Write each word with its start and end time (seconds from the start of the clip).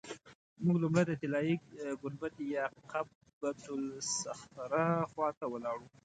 موږ 0.63 0.77
لومړی 0.83 1.03
د 1.07 1.11
طلایي 1.21 1.55
ګنبدې 2.01 2.45
یا 2.57 2.65
قبة 2.91 3.53
الصخره 3.77 4.85
خوا 5.11 5.29
ته 5.39 5.45
ولاړو. 5.53 5.85